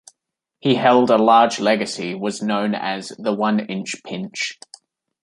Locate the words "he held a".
0.57-1.17